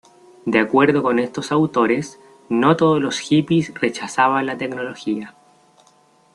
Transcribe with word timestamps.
De 0.47 0.57
acuerdo 0.57 1.03
con 1.03 1.19
estos 1.19 1.51
autores, 1.51 2.17
no 2.49 2.75
todos 2.75 2.99
los 2.99 3.19
hippies 3.19 3.71
rechazaban 3.79 4.47
la 4.47 4.57
tecnología. 4.57 5.35